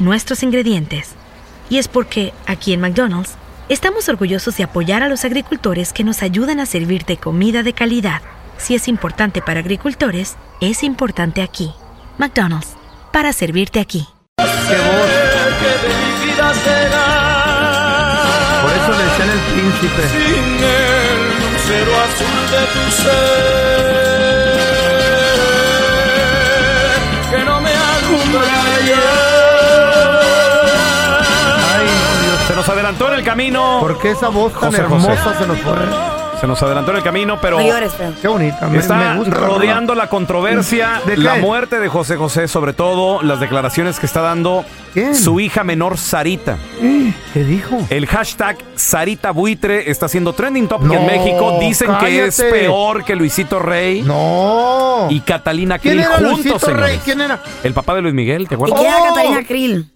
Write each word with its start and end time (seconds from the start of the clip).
nuestros 0.00 0.42
ingredientes. 0.42 1.10
Y 1.68 1.78
es 1.78 1.86
porque, 1.88 2.32
aquí 2.46 2.72
en 2.72 2.80
McDonald's, 2.80 3.36
estamos 3.68 4.08
orgullosos 4.08 4.56
de 4.56 4.64
apoyar 4.64 5.02
a 5.02 5.08
los 5.08 5.24
agricultores 5.24 5.92
que 5.92 6.02
nos 6.02 6.22
ayudan 6.22 6.58
a 6.58 6.66
servirte 6.66 7.16
comida 7.16 7.62
de 7.62 7.72
calidad. 7.72 8.22
Si 8.58 8.74
es 8.74 8.88
importante 8.88 9.40
para 9.40 9.60
agricultores, 9.60 10.36
es 10.60 10.82
importante 10.82 11.42
aquí. 11.42 11.72
McDonald's, 12.18 12.74
para 13.12 13.32
servirte 13.32 13.78
aquí. 13.78 14.08
Por 14.36 14.46
eso 18.72 18.90
le 18.90 19.04
decían 19.04 19.30
el 19.30 19.38
príncipe. 19.52 20.02
Sin 20.08 20.64
el 20.64 21.18
lucero 21.52 21.92
azul 22.00 22.40
de 22.50 22.62
tu 22.72 22.84
ser, 22.90 23.30
que 27.30 27.40
no 27.44 27.56
me 27.60 27.70
alumbra 27.70 28.59
adelantó 32.90 33.12
en 33.12 33.18
el 33.20 33.24
camino. 33.24 33.78
¿Por 33.80 33.98
qué 34.00 34.10
esa 34.10 34.28
voz 34.28 34.52
tan 34.52 34.70
José 34.70 34.82
hermosa 34.82 35.16
José. 35.16 35.38
se 35.38 35.46
nos 35.46 35.58
fue? 35.60 35.72
Se 36.40 36.46
nos 36.46 36.62
adelantó 36.62 36.90
en 36.92 36.96
el 36.96 37.02
camino, 37.02 37.38
pero 37.40 37.58
No 37.60 37.66
llores, 37.66 37.92
feo. 37.92 38.12
Qué 38.20 38.26
bonita. 38.26 38.66
Me, 38.66 38.78
está 38.78 38.96
me 38.96 39.16
gusta. 39.18 39.34
rodeando 39.36 39.94
la 39.94 40.08
controversia, 40.08 41.02
¿De 41.06 41.14
qué? 41.14 41.20
la 41.20 41.34
muerte 41.36 41.78
de 41.78 41.88
José 41.88 42.16
José, 42.16 42.48
sobre 42.48 42.72
todo 42.72 43.22
las 43.22 43.40
declaraciones 43.40 44.00
que 44.00 44.06
está 44.06 44.22
dando 44.22 44.64
¿Quién? 44.94 45.14
su 45.14 45.38
hija 45.38 45.64
menor 45.64 45.98
Sarita. 45.98 46.56
¿Qué 47.34 47.44
dijo? 47.44 47.78
El 47.90 48.06
hashtag 48.06 48.56
Sarita 48.74 49.32
Buitre 49.32 49.90
está 49.90 50.06
haciendo 50.06 50.32
trending 50.32 50.66
topic 50.66 50.86
No, 50.88 50.94
en 50.94 51.06
México. 51.06 51.58
Dicen 51.60 51.90
que 52.00 52.24
es 52.26 52.36
cállate. 52.38 52.58
peor 52.58 53.04
que 53.04 53.14
Luisito 53.16 53.58
Rey 53.58 54.00
No. 54.02 55.08
y 55.10 55.20
Catalina 55.20 55.78
¿Quién 55.78 55.96
Krill 55.98 56.06
era 56.06 56.16
juntos, 56.16 56.32
Luisito 56.32 56.58
Rey? 56.58 56.74
señores. 56.74 57.00
¿Quién 57.04 57.20
era? 57.20 57.42
El 57.62 57.74
papá 57.74 57.94
de 57.94 58.00
Luis 58.02 58.14
Miguel, 58.14 58.48
¿te 58.48 58.54
¿Y 58.54 58.56
acuerdas? 58.56 58.80
quién 58.80 58.90
era 58.92 59.02
Oh. 59.02 59.14
Catalina 59.14 59.44
Krill? 59.46 59.90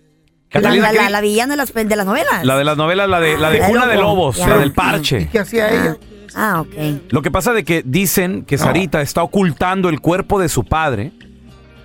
La, 0.55 0.61
Catalina 0.61 0.93
la, 0.93 1.11
la, 1.11 1.21
villana 1.21 1.53
de 1.53 1.57
las, 1.57 1.73
de 1.75 1.97
las 1.97 2.07
novelas. 2.07 2.45
La 2.45 2.57
de 2.57 2.65
las 2.65 2.77
novelas, 2.77 3.09
la 3.09 3.21
de, 3.21 3.37
la 3.37 3.51
de 3.51 3.59
La 3.59 3.67
de 3.67 3.73
Cuna 3.73 3.87
de 3.87 3.95
Lobo. 3.97 4.07
Lobos, 4.15 4.39
la 4.39 4.57
del 4.59 4.69
¿Y 4.69 4.73
parche. 4.73 5.29
qué 5.31 5.41
hacía 5.41 5.69
ella? 5.71 5.97
Ah, 6.37 6.61
ok. 6.61 7.03
Lo 7.11 7.23
que 7.23 7.31
pasa 7.31 7.53
de 7.53 7.65
que 7.65 7.83
dicen 7.85 8.45
que 8.45 8.57
Sarita 8.59 9.01
está 9.03 9.23
ocultando 9.23 9.89
el 9.89 10.01
cuerpo 10.01 10.41
de 10.41 10.49
su 10.49 10.65
padre 10.65 11.13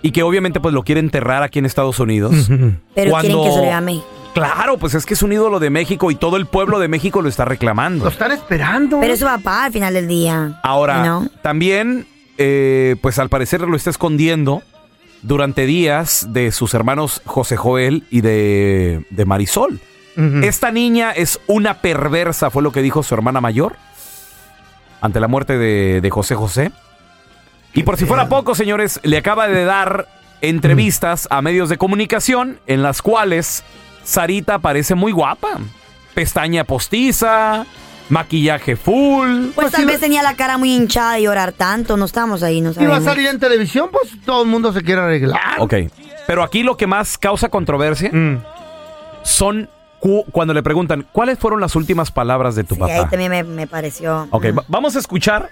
y 0.01 0.11
que 0.11 0.23
obviamente 0.23 0.59
pues 0.59 0.73
lo 0.73 0.83
quiere 0.83 0.99
enterrar 1.01 1.43
aquí 1.43 1.59
en 1.59 1.65
Estados 1.65 1.99
Unidos. 1.99 2.47
Pero 2.95 3.11
Cuando- 3.11 3.27
quieren 3.27 3.43
que 3.43 3.51
se 3.51 3.57
lo 3.57 3.65
llame. 3.65 4.01
Claro, 4.33 4.77
pues 4.77 4.93
es 4.93 5.05
que 5.07 5.15
es 5.15 5.23
un 5.23 5.33
ídolo 5.33 5.59
de 5.59 5.69
México 5.71 6.11
y 6.11 6.15
todo 6.15 6.37
el 6.37 6.45
pueblo 6.45 6.77
de 6.79 6.87
México 6.87 7.21
lo 7.21 7.29
está 7.29 7.45
reclamando. 7.45 8.05
Lo 8.05 8.11
están 8.11 8.31
esperando. 8.31 8.99
Pero 8.99 9.13
es 9.13 9.19
su 9.19 9.25
papá 9.25 9.65
al 9.65 9.73
final 9.73 9.93
del 9.95 10.07
día. 10.07 10.59
Ahora, 10.63 11.03
¿No? 11.03 11.27
también, 11.41 12.05
eh, 12.37 12.95
pues 13.01 13.17
al 13.19 13.29
parecer 13.29 13.61
lo 13.61 13.75
está 13.75 13.89
escondiendo 13.89 14.61
durante 15.21 15.65
días 15.65 16.27
de 16.29 16.51
sus 16.51 16.73
hermanos 16.73 17.21
José 17.25 17.57
Joel 17.57 18.03
y 18.09 18.21
de, 18.21 19.05
de 19.09 19.25
Marisol. 19.25 19.79
Esta 20.43 20.69
niña 20.69 21.11
es 21.11 21.39
una 21.47 21.75
perversa, 21.75 22.49
fue 22.49 22.61
lo 22.61 22.73
que 22.73 22.81
dijo 22.81 23.03
su 23.03 23.13
hermana 23.13 23.39
mayor 23.39 23.77
ante 24.99 25.21
la 25.21 25.29
muerte 25.29 25.57
de, 25.57 26.01
de 26.01 26.09
José 26.09 26.35
José. 26.35 26.71
Y 27.73 27.83
por 27.83 27.95
si 27.95 28.05
fuera 28.05 28.27
poco, 28.27 28.53
señores, 28.53 28.99
le 29.03 29.17
acaba 29.17 29.47
de 29.47 29.63
dar 29.63 30.09
entrevistas 30.41 31.27
a 31.31 31.41
medios 31.41 31.69
de 31.69 31.77
comunicación 31.77 32.59
en 32.67 32.81
las 32.81 33.01
cuales 33.01 33.63
Sarita 34.03 34.59
parece 34.59 34.95
muy 34.95 35.13
guapa. 35.13 35.59
Pestaña 36.13 36.65
postiza, 36.65 37.65
maquillaje 38.09 38.75
full. 38.75 39.27
Pues, 39.27 39.55
Pues 39.55 39.71
tal 39.71 39.83
iba- 39.83 39.91
vez 39.91 39.99
tenía 40.01 40.21
la 40.23 40.35
cara 40.35 40.57
muy 40.57 40.73
hinchada 40.73 41.13
de 41.13 41.23
llorar 41.23 41.51
tanto. 41.53 41.95
No 41.97 42.05
estamos 42.05 42.43
ahí, 42.43 42.61
no 42.61 42.73
Si 42.73 42.79
va 42.79 42.85
a 42.85 42.87
sabemos. 42.95 43.05
salir 43.13 43.27
en 43.27 43.39
televisión, 43.39 43.89
pues 43.91 44.11
todo 44.25 44.43
el 44.43 44.49
mundo 44.49 44.73
se 44.73 44.81
quiere 44.81 45.01
arreglar. 45.01 45.39
Ok. 45.59 45.73
Pero 46.27 46.43
aquí 46.43 46.63
lo 46.63 46.75
que 46.77 46.87
más 46.87 47.17
causa 47.17 47.49
controversia 47.49 48.09
Mm. 48.11 48.37
son 49.23 49.69
cu- 49.99 50.25
cuando 50.31 50.53
le 50.53 50.63
preguntan, 50.63 51.05
¿cuáles 51.11 51.37
fueron 51.39 51.59
las 51.61 51.75
últimas 51.75 52.11
palabras 52.11 52.55
de 52.55 52.63
tu 52.63 52.75
Sí, 52.75 52.81
ahí 52.83 52.97
papá? 52.99 53.09
también 53.09 53.31
me, 53.31 53.43
me 53.43 53.67
pareció. 53.67 54.27
Ok, 54.31 54.45
mm. 54.53 54.57
va- 54.59 54.63
vamos 54.67 54.95
a 54.95 54.99
escuchar. 54.99 55.49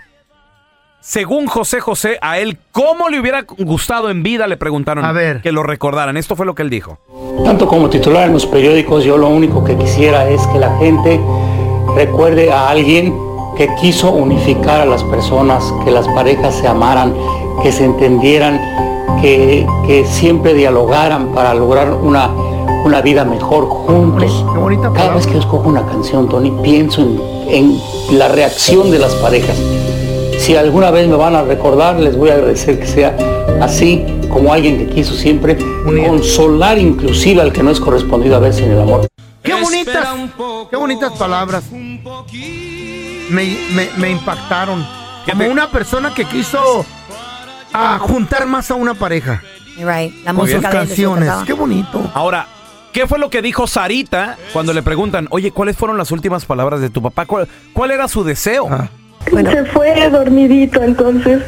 Según 0.99 1.45
José 1.47 1.79
José, 1.79 2.17
a 2.21 2.39
él, 2.39 2.57
¿cómo 2.71 3.07
le 3.07 3.19
hubiera 3.19 3.43
gustado 3.43 4.09
en 4.09 4.23
vida? 4.23 4.45
Le 4.47 4.57
preguntaron 4.57 5.05
A 5.05 5.11
ver. 5.11 5.41
que 5.41 5.51
lo 5.51 5.63
recordaran. 5.63 6.17
Esto 6.17 6.35
fue 6.35 6.45
lo 6.45 6.53
que 6.55 6.63
él 6.63 6.69
dijo. 6.69 6.99
Tanto 7.45 7.67
como 7.67 7.89
titular 7.89 8.25
en 8.27 8.33
los 8.33 8.45
periódicos, 8.45 9.03
yo 9.05 9.15
lo 9.17 9.27
único 9.29 9.63
que 9.63 9.77
quisiera 9.77 10.27
es 10.27 10.45
que 10.47 10.57
la 10.59 10.75
gente 10.79 11.21
recuerde 11.97 12.51
a 12.51 12.69
alguien 12.69 13.11
que 13.57 13.67
quiso 13.81 14.11
unificar 14.11 14.81
a 14.81 14.85
las 14.85 15.03
personas, 15.05 15.63
que 15.83 15.89
las 15.89 16.07
parejas 16.09 16.53
se 16.53 16.67
amaran, 16.67 17.11
que 17.63 17.71
se 17.71 17.85
entendieran, 17.85 18.61
que, 19.19 19.65
que 19.87 20.05
siempre 20.05 20.53
dialogaran 20.53 21.29
para 21.33 21.55
lograr 21.55 21.91
una, 21.91 22.29
una 22.85 23.01
vida 23.01 23.25
mejor 23.25 23.65
juntos. 23.65 24.45
Qué 24.53 24.59
bonita 24.59 24.91
Cada 24.93 25.15
vez 25.15 25.25
que 25.25 25.33
yo 25.33 25.39
escojo 25.39 25.67
una 25.67 25.83
canción, 25.87 26.29
Tony, 26.29 26.51
pienso 26.61 27.01
en, 27.01 27.19
en 27.49 28.17
la 28.19 28.27
reacción 28.27 28.91
de 28.91 28.99
las 28.99 29.15
parejas. 29.15 29.57
Si 30.37 30.55
alguna 30.55 30.91
vez 30.91 31.07
me 31.07 31.15
van 31.15 31.35
a 31.35 31.41
recordar, 31.41 31.99
les 31.99 32.15
voy 32.15 32.29
a 32.29 32.35
agradecer 32.35 32.79
que 32.79 32.85
sea 32.85 33.17
así, 33.59 34.05
como 34.29 34.53
alguien 34.53 34.77
que 34.77 34.85
quiso 34.93 35.15
siempre 35.15 35.57
consolar 36.05 36.77
inclusive 36.77 37.41
al 37.41 37.51
que 37.51 37.63
no 37.63 37.71
es 37.71 37.79
correspondido 37.79 38.35
a 38.35 38.39
veces 38.39 38.65
en 38.65 38.73
el 38.73 38.81
amor. 38.81 39.07
Qué 39.55 39.61
bonitas, 39.61 40.07
poco, 40.37 40.69
qué 40.69 40.75
bonitas 40.75 41.11
palabras. 41.13 41.63
Me, 41.71 43.57
me, 43.73 43.89
me 43.97 44.09
impactaron. 44.11 44.85
¿Qué 45.25 45.31
Como 45.31 45.43
te- 45.43 45.49
una 45.49 45.69
persona 45.69 46.13
que 46.13 46.25
quiso 46.25 46.85
a 47.73 47.99
juntar 47.99 48.45
más 48.45 48.71
a 48.71 48.75
una 48.75 48.93
pareja 48.93 49.41
Right. 49.77 50.13
La 50.23 50.33
con 50.33 50.47
sus 50.47 50.61
canciones. 50.61 51.31
Qué 51.45 51.53
bonito. 51.53 52.01
Ahora, 52.15 52.47
¿qué 52.93 53.05
fue 53.05 53.19
lo 53.19 53.29
que 53.29 53.41
dijo 53.43 53.67
Sarita 53.67 54.35
cuando 54.53 54.73
le 54.73 54.81
preguntan, 54.81 55.27
oye, 55.29 55.51
¿cuáles 55.51 55.77
fueron 55.77 55.97
las 55.97 56.11
últimas 56.11 56.45
palabras 56.45 56.81
de 56.81 56.89
tu 56.89 57.01
papá? 57.01 57.25
¿Cuál, 57.27 57.47
cuál 57.73 57.91
era 57.91 58.07
su 58.07 58.23
deseo? 58.23 58.67
Ah. 58.71 58.89
Se 59.29 59.65
fue 59.65 60.09
dormidito, 60.09 60.81
entonces 60.81 61.43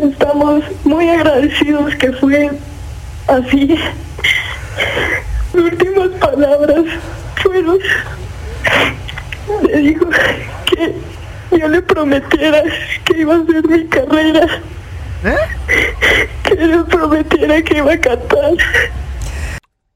estamos 0.00 0.64
muy 0.84 1.08
agradecidos 1.08 1.94
que 1.96 2.10
fue 2.12 2.50
así. 3.28 3.76
Últimas 5.54 6.08
palabras 6.20 6.84
fueron, 7.42 7.78
le 9.62 9.76
dijo 9.78 10.06
que 10.66 10.94
yo 11.58 11.68
le 11.68 11.82
prometiera 11.82 12.62
que 13.04 13.20
iba 13.20 13.34
a 13.34 13.38
hacer 13.38 13.66
mi 13.66 13.86
carrera, 13.86 14.46
¿Eh? 15.24 15.36
que 16.42 16.54
le 16.56 16.78
prometiera 16.84 17.62
que 17.62 17.78
iba 17.78 17.92
a 17.92 17.98
cantar. 18.00 18.52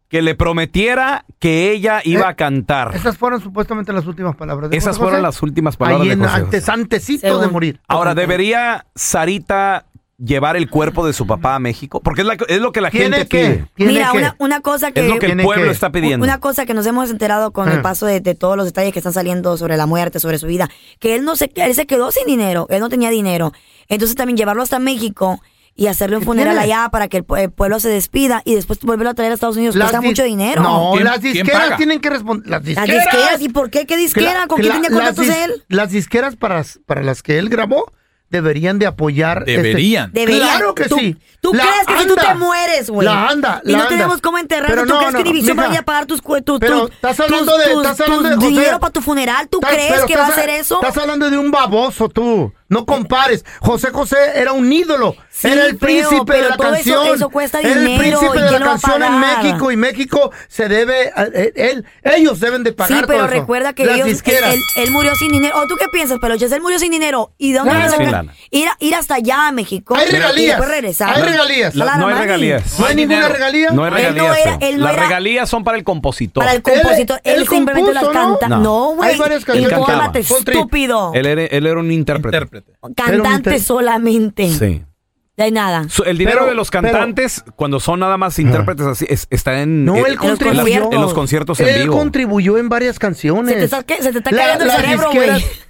que 0.08 0.22
le 0.22 0.34
prometiera 0.34 1.24
que 1.38 1.70
ella 1.70 2.00
iba 2.04 2.28
a 2.28 2.34
cantar. 2.34 2.92
Esas 2.96 3.16
fueron 3.16 3.40
supuestamente 3.40 3.92
las 3.92 4.06
últimas 4.06 4.34
palabras 4.34 4.68
de 4.70 4.76
Esas 4.76 4.90
José 4.96 4.98
fueron 4.98 5.20
José. 5.20 5.22
las 5.22 5.42
últimas 5.42 5.76
palabras 5.76 6.02
Ahí 6.02 6.08
de 6.08 6.14
en- 6.14 6.20
José 6.20 6.30
José. 6.32 6.44
antes, 6.44 6.68
antesito 6.68 7.26
Según. 7.28 7.40
de 7.42 7.48
morir. 7.48 7.80
Ahora, 7.86 8.14
¿debería 8.16 8.86
Sarita 8.94 9.84
llevar 10.22 10.56
el 10.56 10.68
cuerpo 10.68 11.06
de 11.06 11.12
su 11.12 11.26
papá 11.26 11.54
a 11.54 11.58
México? 11.58 12.00
Porque 12.00 12.20
es, 12.22 12.26
la- 12.26 12.36
es 12.48 12.60
lo 12.60 12.72
que 12.72 12.80
la 12.80 12.90
¿Tiene 12.90 13.18
gente 13.18 13.28
que? 13.28 13.38
pide. 13.46 13.66
¿Tiene 13.74 13.92
Mira, 13.92 14.12
una, 14.12 14.36
una 14.38 14.60
cosa 14.60 14.92
que... 14.92 15.00
Es 15.00 15.08
lo 15.08 15.18
que 15.18 15.26
el 15.26 15.40
pueblo 15.42 15.64
que- 15.66 15.70
está 15.70 15.90
pidiendo. 15.90 16.24
Una 16.24 16.38
cosa 16.40 16.66
que 16.66 16.74
nos 16.74 16.86
hemos 16.86 17.10
enterado 17.10 17.52
con 17.52 17.68
el 17.70 17.78
Ah. 17.78 17.82
paso 17.82 18.06
de, 18.06 18.20
de 18.20 18.34
todos 18.34 18.56
los 18.56 18.66
detalles 18.66 18.92
que 18.92 18.98
están 18.98 19.12
saliendo 19.12 19.56
sobre 19.56 19.76
la 19.76 19.86
muerte, 19.86 20.20
sobre 20.20 20.38
su 20.38 20.46
vida, 20.46 20.68
que 20.98 21.14
él 21.14 21.24
no 21.24 21.36
se, 21.36 21.50
él 21.54 21.74
se 21.74 21.86
quedó 21.86 22.10
sin 22.12 22.26
dinero, 22.26 22.66
él 22.70 22.80
no 22.80 22.88
tenía 22.88 23.10
dinero. 23.10 23.52
Entonces 23.88 24.16
también 24.16 24.36
llevarlo 24.36 24.62
hasta 24.62 24.78
México 24.78 25.40
y 25.76 25.86
hacerle 25.86 26.16
un 26.16 26.22
¿Qué 26.22 26.26
funeral 26.26 26.58
tiene? 26.58 26.74
allá 26.74 26.88
para 26.90 27.08
que 27.08 27.16
el, 27.18 27.26
pue- 27.26 27.40
el 27.44 27.50
pueblo 27.50 27.80
se 27.80 27.88
despida 27.88 28.42
y 28.44 28.54
después 28.54 28.78
volverlo 28.82 29.10
a 29.10 29.14
traer 29.14 29.30
a 29.30 29.34
Estados 29.34 29.56
Unidos 29.56 29.76
Las 29.76 29.90
cuesta 29.90 30.06
mucho 30.06 30.24
dinero. 30.24 30.62
No, 30.62 30.90
¿Quién- 30.92 31.04
las 31.04 31.22
disqueras 31.22 31.76
tienen 31.78 32.00
que 32.00 32.10
responder. 32.10 32.46
Las 32.50 32.62
Las 32.66 32.86
disqueras. 32.86 33.40
¿y 33.40 33.48
por 33.48 33.70
qué? 33.70 33.86
¿Qué 33.86 33.96
disquera? 33.96 34.46
¿Con 34.48 34.60
quién 34.60 34.82
tenía 34.82 35.12
dis- 35.12 35.44
él? 35.44 35.64
Las 35.68 35.90
disqueras 35.90 36.36
para, 36.36 36.62
para 36.84 37.02
las 37.02 37.22
que 37.22 37.38
él 37.38 37.48
grabó 37.48 37.90
deberían 38.30 38.78
de 38.78 38.86
apoyar. 38.86 39.40
este- 39.40 39.52
Deberían. 39.62 40.12
Deberían. 40.12 40.48
Claro 40.48 40.74
que 40.74 40.84
¿Tú- 40.88 40.96
sí. 40.98 41.16
¿Tú 41.40 41.52
La 41.54 41.62
crees 41.64 41.86
que 41.86 41.98
si 42.02 42.06
tú 42.08 42.14
te 42.16 42.34
mueres, 42.34 42.90
güey? 42.90 43.06
La 43.06 43.28
anda, 43.28 43.60
Y 43.64 43.72
no 43.72 43.78
anda. 43.78 43.88
tenemos 43.88 44.20
cómo 44.20 44.38
enterrarte, 44.38 44.76
¿tú 44.76 44.86
no, 44.86 44.98
crees 44.98 45.14
que 45.14 45.24
no, 45.24 45.30
Univision 45.30 45.56
mija. 45.56 45.68
vaya 45.68 45.80
a 45.80 45.84
pagar 45.84 46.06
tus, 46.06 46.22
cue- 46.22 46.44
tus, 46.44 46.60
Pero 46.60 46.82
tus- 46.82 46.90
estás 46.92 47.18
hablando 47.20 47.58
de- 47.58 47.64
tus- 47.70 47.82
estás 47.86 48.00
hablando 48.00 48.22
tus 48.22 48.30
de 48.30 48.36
José. 48.36 48.48
dinero 48.48 48.80
para 48.80 48.92
tu 48.92 49.00
funeral? 49.00 49.48
¿Tú 49.48 49.58
Estás- 49.62 49.74
crees 49.74 50.04
que 50.04 50.16
va 50.16 50.24
a 50.26 50.28
hacer 50.28 50.50
eso? 50.50 50.80
Estás 50.82 50.96
hablando 50.98 51.30
de 51.30 51.38
un 51.38 51.50
baboso 51.50 52.08
tú. 52.08 52.52
No 52.70 52.86
compares. 52.86 53.44
José 53.60 53.90
José 53.90 54.16
era 54.36 54.52
un 54.52 54.72
ídolo. 54.72 55.14
Sí, 55.28 55.48
era 55.48 55.66
el 55.66 55.76
príncipe 55.76 56.22
pero 56.26 56.42
de 56.44 56.48
la 56.50 56.54
eso- 56.54 56.62
canción. 56.62 57.06
eso 57.14 57.28
cuesta 57.30 57.60
Era 57.60 57.72
el 57.72 57.98
príncipe 57.98 58.38
¿y 58.38 58.42
de 58.42 58.50
la 58.50 58.60
canción 58.60 59.02
en? 59.02 59.18
México 59.20 59.70
y 59.72 59.76
México 59.76 60.30
se 60.48 60.68
debe. 60.68 61.10
a- 61.14 61.24
eh, 61.24 61.52
él, 61.56 61.84
ellos 62.04 62.38
deben 62.40 62.62
de 62.62 62.72
pagar 62.72 62.98
Sí, 63.00 63.04
pero 63.06 63.18
todo 63.20 63.28
eso. 63.28 63.40
recuerda 63.40 63.72
que 63.72 63.82
ellos, 63.84 63.98
él, 64.00 64.04
disqueras. 64.12 64.54
él- 64.54 64.60
él 64.76 64.90
murió 64.92 65.14
sin 65.16 65.32
dinero. 65.32 65.58
¿O 65.58 65.66
tú 65.66 65.74
qué 65.78 65.86
piensas, 65.92 66.18
Peloches? 66.20 66.52
Él 66.52 66.60
murió 66.60 66.78
sin 66.78 66.92
dinero. 66.92 67.32
¿Y 67.38 67.52
de 67.52 67.58
dónde 67.58 67.74
Claro. 67.74 68.10
lana. 68.10 68.34
Ir, 68.50 68.68
a- 68.68 68.76
ir 68.78 68.94
hasta 68.94 69.16
allá 69.16 69.48
a 69.48 69.52
México. 69.52 69.96
Hay 69.96 70.08
regalías. 70.08 70.60
regresar. 70.66 71.16
Hay 71.16 71.22
regalías. 71.22 71.74
La- 71.74 71.96
no 71.96 72.06
hay 72.06 72.14
regalías. 72.14 72.78
No 72.78 72.86
hay 72.86 72.94
ninguna 72.94 73.28
regalía. 73.28 73.70
No 73.72 73.84
hay 73.84 73.88
Él 74.04 74.14
no 74.14 74.22
regalías. 74.22 74.38
era- 74.46 74.58
Feo. 74.58 74.68
él 74.68 74.78
no 74.78 74.84
Las 74.84 74.92
era- 74.94 75.02
regalías 75.04 75.48
son 75.48 75.64
para 75.64 75.76
el 75.78 75.84
compositor. 75.84 76.44
Para 76.44 76.54
el 76.54 76.62
compositor. 76.62 77.20
Él- 77.24 77.48
simplemente 77.48 77.92
las 77.94 78.08
canta. 78.08 78.46
No. 78.48 78.58
No, 78.60 78.84
güey. 78.94 79.10
Hay 79.10 79.18
varias 79.18 79.44
canciones. 79.44 79.72
Él 79.72 80.16
estúpido. 80.20 81.12
Él 81.14 81.26
era, 81.26 81.42
él 81.44 81.66
era 81.66 81.80
un 81.80 81.90
intérprete. 81.90 82.36
Intérprete. 82.36 82.59
Cantante 82.96 83.50
inter- 83.50 83.60
solamente. 83.60 84.48
Sí. 84.50 84.82
De 85.36 85.44
ahí 85.44 85.52
nada. 85.52 85.86
El 86.04 86.18
dinero 86.18 86.40
Pero- 86.40 86.50
de 86.50 86.54
los 86.54 86.70
pero- 86.70 86.82
cantantes, 86.82 87.42
cuando 87.56 87.80
son 87.80 88.00
nada 88.00 88.16
más 88.18 88.38
intérpretes 88.38 88.86
así, 88.86 89.06
es- 89.08 89.26
está 89.30 89.62
en, 89.62 89.84
No, 89.86 89.96
en- 89.96 90.06
él 90.06 90.12
en- 90.12 90.18
contribuyó. 90.18 90.66
en 90.66 90.80
las- 90.84 90.92
en 90.92 91.00
los 91.00 91.14
conciertos 91.14 91.60
en 91.60 91.68
Él 91.68 91.82
vivo. 91.84 91.96
contribuyó 91.96 92.58
en 92.58 92.68
varias 92.68 92.98
canciones. 92.98 93.52
Se 93.54 93.58
te 93.58 93.64
está, 93.64 93.82
¿qué? 93.84 94.02
se 94.02 94.12
te 94.12 94.18
está 94.18 94.30
La- 94.32 94.42
cayendo 94.42 94.64
el 94.64 94.68
las 94.68 94.76
cerebro, 94.80 95.10
disqueras- 95.10 95.42
güey. 95.42 95.60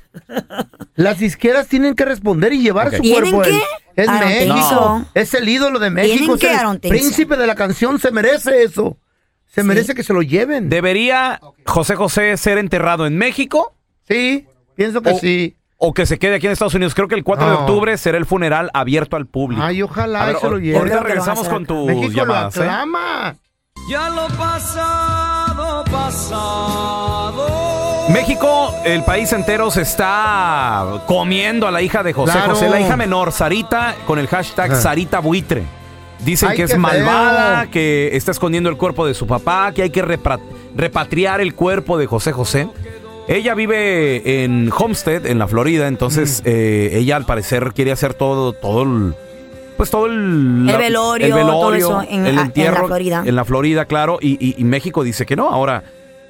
Las 0.96 1.18
disqueras 1.18 1.68
tienen 1.68 1.94
que 1.94 2.04
responder 2.04 2.52
y 2.52 2.62
llevar 2.62 2.94
su 2.94 3.00
¿Tienen 3.00 3.32
cuerpo. 3.32 3.42
que? 3.42 3.56
él. 3.56 3.62
Es 3.96 4.06
I 4.06 4.08
don't 4.10 4.22
think 4.24 4.54
México. 4.54 4.68
so. 4.70 5.06
Es 5.14 5.34
el 5.34 5.48
ídolo 5.48 5.78
de 5.78 5.90
México. 5.90 6.16
¿Tienen 6.16 6.34
es 6.34 6.40
que? 6.40 6.46
el 6.48 6.54
I 6.54 6.62
don't 6.64 6.80
think 6.82 6.94
so. 6.94 6.98
príncipe 7.00 7.36
de 7.36 7.46
la 7.46 7.54
canción. 7.54 7.98
Se 8.00 8.10
merece 8.10 8.62
eso. 8.64 8.96
Se 9.46 9.62
merece 9.62 9.94
que 9.94 10.02
se 10.02 10.12
lo 10.12 10.22
lleven. 10.22 10.68
¿Debería 10.68 11.40
José 11.66 11.94
José 11.96 12.36
ser 12.36 12.58
enterrado 12.58 13.06
en 13.06 13.16
México 13.18 13.74
Sí, 14.08 14.46
pienso 14.74 15.02
que 15.02 15.10
O- 15.10 15.18
sí. 15.18 15.56
O 15.82 15.92
que 15.94 16.04
se 16.06 16.18
quede 16.18 16.36
aquí 16.36 16.46
en 16.46 16.52
Estados 16.52 16.74
Unidos? 16.74 16.94
Creo 16.94 17.08
que 17.08 17.14
el 17.16 17.24
4 17.24 17.46
de 17.46 17.52
No. 17.54 17.60
octubre 17.60 17.96
será 17.98 18.18
el 18.18 18.26
funeral 18.26 18.70
abierto 18.74 19.16
al 19.16 19.26
público. 19.26 19.62
Ay, 19.64 19.82
ojalá 19.82 20.22
A 20.22 20.26
ver, 20.26 20.36
y 20.36 20.38
se 20.38 20.44
lo 20.46 20.52
ahor- 20.56 20.60
lleven. 20.62 20.78
ahorita 20.80 21.00
regresamos 21.00 21.48
con 21.48 21.66
tus 21.66 21.86
México 21.86 22.12
llamadas. 22.12 22.56
lo 22.56 22.62
¿eh? 22.62 22.66
aclama. 22.68 23.34
Ya 23.88 24.10
lo 24.10 24.26
pasado, 24.28 25.84
pasado. 25.90 27.46
México, 28.10 28.74
el 28.84 29.04
país 29.04 29.32
entero 29.32 29.70
se 29.70 29.82
está 29.82 30.84
comiendo 31.06 31.66
a 31.68 31.70
la 31.70 31.80
hija 31.82 32.02
de 32.02 32.12
José 32.12 32.32
Claro. 32.32 32.54
José, 32.54 32.68
la 32.68 32.80
hija 32.80 32.96
menor, 32.96 33.30
Sarita, 33.32 33.94
con 34.06 34.18
el 34.18 34.26
hashtag. 34.28 34.74
Sarita 34.76 35.20
Buitre. 35.20 35.62
Dicen 36.20 36.50
Ay, 36.50 36.56
que 36.56 36.62
es 36.64 36.72
qué 36.72 36.76
malvada, 36.78 37.62
feo. 37.62 37.70
que 37.70 38.10
está 38.16 38.32
escondiendo 38.32 38.68
el 38.68 38.76
cuerpo 38.76 39.06
de 39.06 39.14
su 39.14 39.26
papá, 39.26 39.72
que 39.72 39.82
hay 39.82 39.90
que 39.90 40.04
repra- 40.04 40.40
repatriar 40.76 41.40
el 41.40 41.54
cuerpo 41.54 41.96
de 41.96 42.06
José 42.06 42.32
José. 42.32 42.68
Ella 43.32 43.54
vive 43.54 44.42
en 44.44 44.70
Homestead, 44.76 45.24
en 45.26 45.38
la 45.38 45.46
Florida, 45.46 45.86
entonces 45.86 46.42
eh, 46.44 46.90
ella 46.94 47.14
al 47.16 47.24
parecer 47.26 47.72
quiere 47.74 47.92
hacer 47.92 48.12
todo, 48.14 48.52
todo 48.52 48.82
el, 48.82 49.14
pues 49.76 49.88
todo 49.88 50.06
el, 50.06 50.68
El 50.68 50.76
velorio, 50.76 51.36
todo 51.46 51.74
eso 51.74 52.02
en- 52.02 52.26
el 52.26 52.26
a- 52.26 52.28
en 52.30 52.36
la 52.36 52.42
entierro 52.42 52.86
Florida. 52.88 53.22
en 53.24 53.36
la 53.36 53.44
Florida, 53.44 53.84
claro, 53.84 54.18
y, 54.20 54.30
y- 54.44 54.56
y 54.58 54.64
México 54.64 55.04
dice 55.04 55.26
que 55.26 55.36
no. 55.36 55.48
Ahora, 55.48 55.84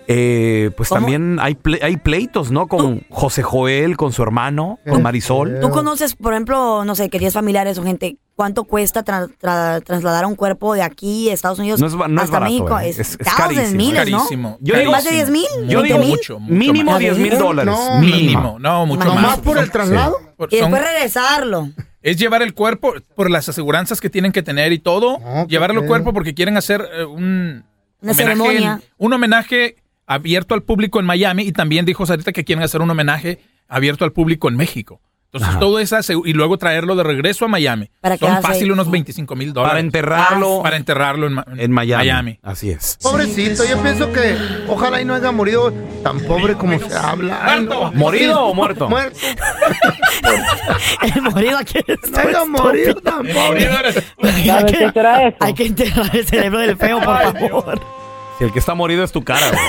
eh, 0.08 0.70
pues 0.76 0.88
¿Cómo? 0.88 1.00
también 1.00 1.38
hay, 1.40 1.54
ple- 1.54 1.82
hay 1.82 1.96
pleitos, 1.96 2.50
¿no? 2.50 2.66
Con 2.66 3.02
José 3.10 3.42
Joel, 3.42 3.96
con 3.96 4.12
su 4.12 4.22
hermano, 4.22 4.78
con 4.88 5.02
Marisol. 5.02 5.58
¿Tú 5.60 5.70
conoces, 5.70 6.14
por 6.16 6.32
ejemplo, 6.32 6.84
no 6.84 6.94
sé, 6.94 7.08
que 7.10 7.18
tienes 7.18 7.34
familiares 7.34 7.78
o 7.78 7.82
gente, 7.84 8.16
cuánto 8.34 8.64
cuesta 8.64 9.04
tra- 9.04 9.28
tra- 9.40 9.82
trasladar 9.84 10.26
un 10.26 10.34
cuerpo 10.34 10.74
de 10.74 10.82
aquí, 10.82 11.28
Estados 11.28 11.58
Unidos, 11.58 11.78
No 11.80 11.86
es 11.86 11.92
es 11.92 12.00
hasta 12.00 12.32
barato, 12.40 12.44
México? 12.52 12.78
eh. 12.80 12.88
Es, 12.88 12.98
Es- 12.98 13.18
es 13.20 13.34
carísimo. 13.34 13.76
miles, 13.76 14.10
¿no? 14.10 14.18
Carísimo. 14.18 14.58
Yo 14.60 14.76
digo- 14.78 14.92
¿Más 14.92 15.04
de 15.04 15.10
10 15.12 15.30
mil? 15.30 15.44
Yo 15.68 15.82
20 15.82 15.84
digo 15.84 15.98
mucho, 15.98 16.38
mucho 16.40 16.54
mínimo 16.54 16.90
más. 16.92 17.00
10 17.00 17.18
mil 17.18 17.38
dólares. 17.38 17.74
no. 17.74 18.00
Mínimo, 18.00 18.58
no, 18.58 18.86
mucho 18.86 19.04
más. 19.06 19.14
¿Nomás 19.14 19.38
por 19.40 19.58
el 19.58 19.70
traslado? 19.70 20.16
Por- 20.36 20.52
Y 20.52 20.58
son- 20.58 20.70
después 20.70 20.92
regresarlo. 20.92 21.68
es 22.02 22.16
llevar 22.16 22.42
el 22.42 22.54
cuerpo 22.54 22.94
por 23.14 23.30
las 23.30 23.48
aseguranzas 23.48 24.00
que 24.00 24.08
tienen 24.10 24.32
que 24.32 24.42
tener 24.42 24.72
y 24.72 24.78
todo. 24.78 25.18
No, 25.18 25.46
qué 25.46 25.50
llevar 25.52 25.70
el 25.72 25.84
cuerpo 25.86 26.12
porque 26.14 26.34
quieren 26.34 26.56
hacer 26.56 26.80
eh, 26.94 27.04
un 27.04 27.64
Una 28.02 28.12
homenaje 28.12 28.14
ceremonia. 28.22 28.80
un 28.96 29.12
homenaje 29.12 29.76
abierto 30.10 30.54
al 30.54 30.62
público 30.64 30.98
en 30.98 31.06
Miami 31.06 31.44
y 31.44 31.52
también 31.52 31.84
dijo 31.84 32.04
Sarita 32.04 32.32
que 32.32 32.44
quieren 32.44 32.64
hacer 32.64 32.82
un 32.82 32.90
homenaje 32.90 33.38
abierto 33.68 34.04
al 34.04 34.10
público 34.10 34.48
en 34.48 34.56
México. 34.56 35.00
Entonces 35.32 35.60
todo 35.60 35.78
eso 35.78 35.96
y 36.24 36.32
luego 36.32 36.58
traerlo 36.58 36.96
de 36.96 37.04
regreso 37.04 37.44
a 37.44 37.48
Miami. 37.48 37.88
Para 38.00 38.16
Son 38.18 38.42
fácil 38.42 38.64
ahí. 38.64 38.70
unos 38.72 38.90
25 38.90 39.36
mil 39.36 39.52
dólares. 39.52 39.70
Para 39.70 39.80
enterrarlo 39.80 40.60
Para 40.64 40.76
enterrarlo 40.76 41.28
en, 41.28 41.60
en 41.60 41.70
Miami. 41.70 42.40
Así 42.42 42.70
es. 42.70 42.98
Pobrecito, 43.00 43.64
yo 43.64 43.80
pienso 43.80 44.12
que 44.12 44.36
ojalá 44.66 45.00
y 45.00 45.04
no 45.04 45.14
haya 45.14 45.30
morido 45.30 45.72
tan 46.02 46.18
pobre 46.18 46.54
como 46.54 46.76
se 46.80 46.92
habla. 46.92 47.60
No. 47.60 47.92
¿Morido 47.92 48.46
o 48.46 48.52
muerto? 48.52 48.88
Muerto. 48.88 49.16
El 51.14 51.22
morido 51.22 51.58
aquí 51.58 51.78
No 52.10 52.18
haya 52.18 52.44
morido 52.46 52.94
tan 52.96 53.28
pobre. 53.28 53.68
hay, 54.50 54.66
que, 54.66 55.34
hay 55.38 55.54
que 55.54 55.66
enterrar 55.66 56.16
el 56.16 56.26
cerebro 56.26 56.58
del 56.58 56.76
feo, 56.76 56.98
por 57.00 57.38
favor. 57.38 57.99
Si 58.40 58.44
el 58.46 58.52
que 58.54 58.58
está 58.58 58.72
morido 58.74 59.04
es 59.04 59.12
tu 59.12 59.22
cara. 59.22 59.46
güey. 59.50 59.60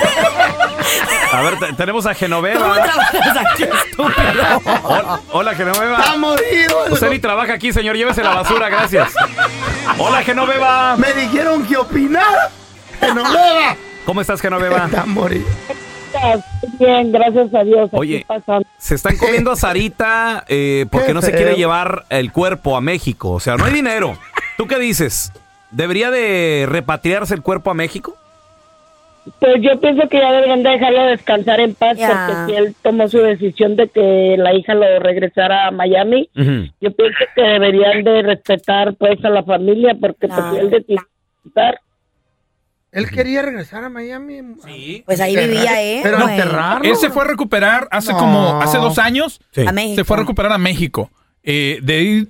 A 1.34 1.42
ver, 1.42 1.60
te- 1.60 1.74
tenemos 1.74 2.06
a 2.06 2.10
¿Cómo 2.10 2.20
Genoveva. 2.20 2.74
trabajas 2.74 3.38
aquí, 3.52 3.64
estúpido? 3.64 4.80
Hola, 4.84 5.20
hola, 5.34 5.52
Está 5.52 5.64
Genoveva. 5.66 6.16
morido. 6.18 6.86
Usted 6.90 7.10
ni 7.10 7.20
trabaja 7.20 7.54
aquí, 7.54 7.74
señor. 7.74 7.98
Llévese 7.98 8.24
la 8.24 8.30
basura, 8.36 8.70
gracias. 8.70 9.12
Hola, 9.98 10.24
Genoveva. 10.24 10.96
Me 10.96 11.12
dijeron 11.12 11.66
que 11.68 11.76
opinara. 11.76 12.50
Que 13.00 13.08
no 13.14 13.24
beba. 13.24 13.76
¿Cómo 14.06 14.22
estás, 14.22 14.40
Genoveva? 14.40 14.86
Está 14.86 15.06
morido. 15.06 15.46
Bien, 16.80 17.12
gracias 17.12 17.54
a 17.54 17.64
Dios. 17.66 17.90
Oye, 17.92 18.26
se 18.78 18.96
están 18.96 19.18
comiendo 19.18 19.52
a 19.52 19.58
Sarita 19.58 20.46
eh, 20.48 20.86
porque 20.90 21.14
no 21.14 21.22
se 21.22 21.32
quiere 21.34 21.56
llevar 21.56 22.06
el 22.10 22.32
cuerpo 22.32 22.78
a 22.78 22.82
México. 22.82 23.32
O 23.32 23.40
sea, 23.42 23.58
no 23.58 23.66
hay 23.66 23.74
dinero. 23.74 24.18
¿Tú 24.58 24.66
qué 24.68 24.80
dices? 24.80 25.34
¿Debería 25.72 26.10
de 26.10 26.66
repatriarse 26.70 27.34
el 27.34 27.42
cuerpo 27.42 27.70
a 27.72 27.74
México? 27.74 28.16
Pues 29.40 29.56
yo 29.62 29.80
pienso 29.80 30.08
que 30.10 30.18
ya 30.20 30.32
deberían 30.32 30.64
dejarlo 30.64 31.04
descansar 31.06 31.60
en 31.60 31.76
paz 31.76 31.96
porque 32.00 32.46
si 32.48 32.58
él 32.58 32.76
tomó 32.82 33.08
su 33.08 33.20
decisión 33.20 33.76
de 33.76 33.88
que 33.88 34.36
la 34.38 34.54
hija 34.56 34.74
lo 34.74 35.00
regresara 35.00 35.68
a 35.68 35.72
Miami, 35.72 36.28
yo 36.36 36.92
pienso 36.92 37.20
que 37.36 37.42
deberían 37.42 38.04
de 38.04 38.24
respetar 38.24 38.96
pues 38.96 39.24
a 39.24 39.30
la 39.30 39.44
familia 39.44 39.96
porque 40.00 40.28
pues, 40.28 40.34
Claro. 40.40 40.54
si 40.54 40.60
él 40.60 40.70
decidió 40.72 41.02
Él 42.92 43.10
quería 43.10 43.42
regresar 43.42 43.84
a 43.86 43.90
Miami. 43.90 44.42
Sí. 44.66 45.04
Pues 45.06 45.22
ahí 45.22 45.36
vivía 45.36 45.82
él. 45.82 46.00
Pero 46.04 46.28
enterrarlo. 46.28 46.90
Él 46.90 46.96
se 46.98 47.10
fue 47.10 47.24
a 47.24 47.28
recuperar 47.28 47.88
hace 47.92 48.12
No. 48.12 48.18
como 48.20 48.62
hace 48.62 48.78
dos 48.80 48.98
años. 49.00 49.40
Sí. 49.52 49.66
A 49.66 49.72
México. 49.72 49.96
Se 49.96 50.04
fue 50.04 50.18
a 50.18 50.20
recuperar 50.22 50.52
a 50.52 50.58
México. 50.58 51.10
Eh, 51.44 51.80
de 51.82 51.94
ahí 51.96 52.28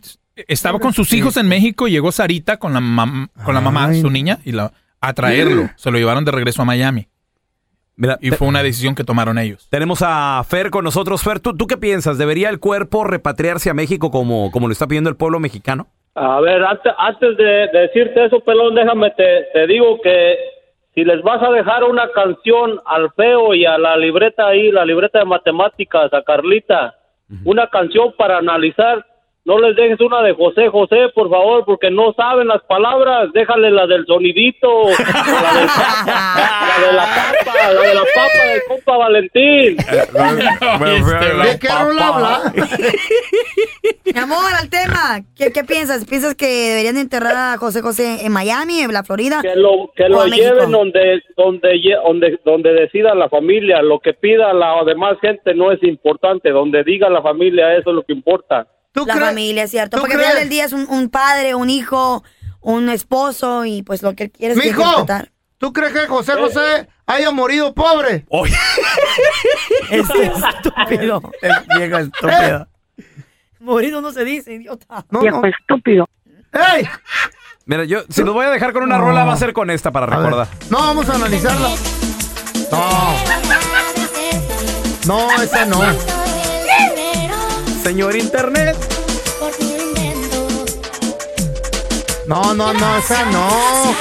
estaba 0.48 0.78
con 0.80 0.94
sus 0.94 1.12
hijos 1.14 1.36
en 1.38 1.48
México. 1.48 1.88
Llegó 1.88 2.12
Sarita 2.12 2.58
con 2.58 2.74
la, 2.74 2.80
mam- 2.80 3.30
con 3.44 3.56
la 3.56 3.62
mamá, 3.62 3.88
Ay. 3.88 4.02
su 4.02 4.10
niña, 4.12 4.38
y 4.46 4.52
la, 4.52 4.72
a 5.02 5.14
traerlo. 5.14 5.70
Se 5.76 5.92
lo 5.92 5.98
llevaron 5.98 6.24
de 6.26 6.32
regreso 6.32 6.62
a 6.62 6.66
Miami. 6.66 7.08
Mira, 7.98 8.18
Y 8.22 8.32
fue 8.32 8.48
una 8.48 8.64
decisión 8.64 8.96
que 8.96 9.04
tomaron 9.04 9.38
ellos. 9.38 9.68
tenemos 9.70 10.02
a 10.04 10.42
Fer 10.48 10.70
con 10.72 10.84
nosotros. 10.84 11.22
Fer, 11.24 11.40
¿tú, 11.40 11.56
tú 11.56 11.68
qué 11.68 11.78
piensas? 11.78 12.18
¿Debería 12.18 12.50
el 12.50 12.60
cuerpo 12.60 13.04
repatriarse 13.04 13.70
a 13.70 13.74
México 13.74 14.10
como, 14.10 14.50
como 14.52 14.68
lo 14.68 14.72
está 14.72 14.88
pidiendo 14.88 15.10
el 15.10 15.18
pueblo 15.18 15.40
mexicano? 15.40 15.88
A 16.16 16.40
ver, 16.42 16.64
antes, 16.64 16.92
antes 16.98 17.38
de, 17.38 17.44
de 17.72 17.80
decirte 17.88 18.26
eso, 18.26 18.40
pelón, 18.42 18.76
déjame, 18.76 19.12
te, 19.12 19.48
te 19.54 19.68
digo 19.68 20.00
que 20.02 20.36
si 20.96 21.04
les 21.06 21.22
vas 21.22 21.42
a 21.44 21.52
dejar 21.52 21.84
una 21.84 22.10
canción 22.12 22.80
al 22.86 23.12
feo 23.14 23.54
y 23.54 23.66
a 23.66 23.78
la 23.78 23.96
libreta 23.98 24.48
ahí, 24.48 24.72
la 24.72 24.84
libreta 24.86 25.20
de 25.20 25.26
matemáticas, 25.26 26.14
a 26.14 26.22
Carlita, 26.24 26.96
una 27.46 27.68
canción 27.68 28.14
para 28.18 28.40
analizar, 28.40 29.06
no 29.44 29.58
les 29.58 29.76
dejes 29.76 30.00
una 30.00 30.22
de 30.22 30.36
José 30.36 30.70
José, 30.70 31.10
por 31.16 31.28
favor, 31.28 31.66
porque 31.66 31.90
no 31.90 32.14
saben 32.14 32.48
las 32.48 32.62
palabras. 32.64 33.34
Déjale 33.34 33.72
la 33.72 33.88
del 33.88 34.06
sonidito, 34.06 34.84
la, 34.84 35.54
del 35.60 35.68
papa, 35.68 36.70
la 36.80 36.88
de 36.88 36.94
la 36.94 37.06
papa, 37.06 37.74
la 37.74 37.82
de 37.82 37.96
la 37.96 38.02
papa 38.02 38.46
del 38.52 38.62
compa 38.68 38.98
Valentín. 38.98 39.78
¿De 41.44 41.60
qué 41.60 41.68
rola 41.68 42.08
habla? 42.08 42.54
Mi 44.14 44.20
amor, 44.20 44.54
al 44.60 44.70
tema. 44.70 45.22
¿Qué, 45.36 45.52
qué 45.52 45.64
piensas? 45.64 46.06
¿Piensas 46.06 46.36
que 46.36 46.46
deberían 46.46 46.94
de 46.96 47.02
enterrar 47.02 47.36
a 47.36 47.58
José 47.58 47.82
José 47.82 48.24
en 48.24 48.32
Miami, 48.32 48.82
en 48.82 48.94
la 48.94 49.04
Florida? 49.04 49.42
Que 49.42 49.56
lo, 49.56 49.92
que 49.96 50.04
¿O 50.04 50.10
lo 50.10 50.26
lleven 50.28 50.70
donde, 50.70 51.24
donde, 51.36 51.82
donde, 52.04 52.40
donde 52.46 52.74
decida 52.74 53.16
la 53.16 53.28
familia. 53.28 53.82
Lo 53.82 54.00
que 54.00 54.14
pida 54.14 54.54
la 54.54 54.84
demás 54.86 55.18
gente 55.20 55.56
no 55.56 55.72
es 55.72 55.82
importante. 55.82 56.52
Donde 56.52 56.84
diga 56.84 57.10
la 57.10 57.24
familia, 57.24 57.76
eso 57.76 57.90
es 57.90 57.96
lo 57.96 58.04
que 58.04 58.14
importa. 58.14 58.68
La 58.94 59.16
familia, 59.16 59.68
¿cierto? 59.68 59.98
tú 59.98 60.02
Porque 60.02 60.16
al 60.16 60.22
final 60.22 60.38
del 60.38 60.50
día 60.50 60.66
es 60.66 60.74
un, 60.74 60.88
un 60.90 61.10
padre, 61.10 61.56
un 61.56 61.70
hijo, 61.70 62.24
un 62.60 62.90
esposo 62.90 63.66
y 63.66 63.84
pues 63.84 64.02
lo 64.04 64.16
que 64.16 64.26
él 64.26 64.32
quiere 64.32 64.54
es 64.54 64.76
respetar. 64.76 65.32
¿tú 65.58 65.72
crees 65.72 65.94
que 65.94 66.08
José 66.08 66.34
José 66.34 66.90
haya 67.06 67.32
morido 67.32 67.74
pobre? 67.74 68.26
Es 69.92 70.10
estúpido. 70.10 71.22
Es 71.42 71.54
viejo 71.78 71.98
estúpido. 71.98 72.68
Morido 73.60 74.02
no 74.02 74.12
se 74.12 74.26
dice, 74.26 74.54
idiota. 74.54 75.06
No, 75.10 75.22
no. 75.22 75.46
estúpido. 75.46 76.08
¡Ey! 76.52 76.88
Mira, 77.66 77.84
yo, 77.84 78.00
si 78.10 78.24
los 78.24 78.34
voy 78.34 78.46
a 78.46 78.50
dejar 78.50 78.74
con 78.74 78.84
una 78.84 78.98
rola, 78.98 79.24
va 79.24 79.34
a 79.34 79.38
ser 79.38 79.54
con 79.54 79.70
esta 79.70 79.92
para 79.92 80.08
recordar. 80.08 80.48
No, 80.70 80.80
vamos 80.80 81.10
a 81.10 81.16
analizarla. 81.16 81.70
No. 82.72 83.16
No, 85.06 85.42
esa 85.42 85.66
no. 85.66 86.21
Señor 87.84 88.16
Internet. 88.16 88.76
No, 92.28 92.54
no, 92.54 92.74
no, 92.74 92.98
esa 92.98 93.26
no. 93.26 93.96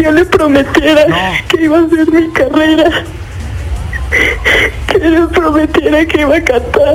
Yo 0.00 0.10
le 0.12 0.24
prometiera 0.24 1.04
que 1.48 1.64
iba 1.64 1.78
a 1.78 1.82
hacer 1.84 2.10
mi 2.10 2.30
carrera. 2.32 3.04
Que 4.86 4.98
le 4.98 5.26
prometiera 5.28 6.04
que 6.06 6.20
iba 6.20 6.36
a 6.36 6.44
cantar. 6.44 6.94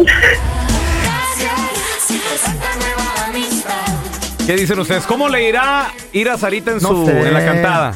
¿Qué 4.46 4.53
dicen 4.55 4.79
ustedes? 4.79 5.03
¿Cómo 5.05 5.27
le 5.27 5.50
irá 5.50 5.91
ir 6.13 6.29
a 6.29 6.38
Sarita 6.38 6.72
en, 6.72 6.77
No 6.77 6.89
su, 6.89 7.05
sé. 7.05 7.19
en 7.27 7.34
la 7.34 7.43
cantada? 7.46 7.96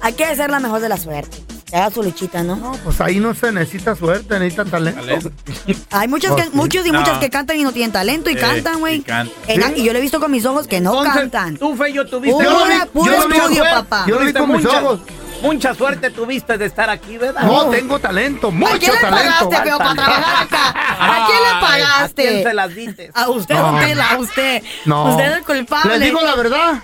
Hay 0.00 0.12
que 0.12 0.24
hacer 0.24 0.50
la 0.50 0.60
mejor 0.60 0.80
de 0.80 0.88
la 0.88 0.96
suerte. 0.96 1.38
Que 1.70 1.76
haga 1.76 1.90
su 1.90 2.02
luchita, 2.02 2.42
¿no? 2.42 2.56
No, 2.56 2.72
pues 2.84 3.00
ahí 3.00 3.20
no 3.20 3.32
se 3.34 3.52
necesita 3.52 3.94
suerte, 3.94 4.38
necesita 4.38 4.64
talento. 4.64 5.30
Hay 5.90 6.08
muchos, 6.08 6.34
que, 6.36 6.50
muchos 6.50 6.84
y 6.86 6.90
No. 6.90 6.98
muchas 7.00 7.18
que 7.18 7.30
cantan 7.30 7.56
y 7.58 7.62
no 7.62 7.72
tienen 7.72 7.92
talento 7.92 8.28
y 8.30 8.34
Sí, 8.34 8.40
cantan, 8.40 8.80
güey. 8.80 8.96
y 8.98 9.52
Sí. 9.52 9.84
Yo 9.84 9.92
lo 9.92 9.98
he 9.98 10.02
visto 10.02 10.18
con 10.20 10.30
mis 10.32 10.44
ojos 10.44 10.66
que 10.66 10.80
no 10.80 10.90
Entonces, 10.98 11.14
cantan. 11.14 11.56
Tú, 11.56 11.76
Feyo, 11.76 12.06
tuviste 12.06 12.42
mucha- 12.42 12.86
puro 12.92 13.12
estudio, 13.12 13.46
suerte. 13.48 13.70
papá. 13.70 14.04
Yo 14.08 14.18
lo 14.18 14.26
vi 14.26 14.32
con 14.32 14.52
mis 14.52 14.64
Mucha- 14.64 14.82
ojos. 14.82 15.00
Mucha 15.42 15.74
suerte 15.74 16.10
tuviste 16.10 16.58
de 16.58 16.66
estar 16.66 16.90
aquí, 16.90 17.16
¿verdad? 17.16 17.42
No, 17.44 17.70
tengo 17.70 17.98
talento, 17.98 18.50
mucho 18.50 18.74
¿A 18.74 18.78
quién 18.78 18.92
le 18.92 18.98
talento. 19.00 19.48
pagaste, 19.48 19.68
feo, 19.70 19.78
para 19.78 19.94
trabajar 19.94 20.44
acá? 20.46 20.74
¿A 20.98 21.26
quién 21.26 21.38
le 21.38 21.60
pagaste? 21.66 22.22
¿A 22.28 22.30
quién 22.30 22.42
se 22.42 22.54
las 22.54 22.74
diste? 22.74 23.10
A 23.14 23.30
usted, 23.30 23.54
No. 23.54 23.62
don 23.72 23.80
Tela, 23.80 24.10
a 24.10 24.18
usted. 24.18 24.62
No. 24.84 25.10
Usted 25.12 25.30
es 25.32 25.36
el 25.38 25.44
culpable. 25.44 25.98
¿Les 25.98 26.08
digo 26.08 26.20
la 26.20 26.34
verdad? 26.34 26.82